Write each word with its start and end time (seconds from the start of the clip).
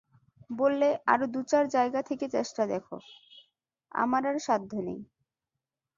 বললে, 0.49 0.87
আরো 1.07 1.25
দু-চার 1.27 1.65
জায়গা 1.67 2.01
থেকে 2.01 2.25
চেষ্টা 2.29 2.63
দেখো, 2.67 2.95
আমার 3.91 4.23
আর 4.25 4.37
সাধ্য 4.39 4.71
নেই। 4.81 4.99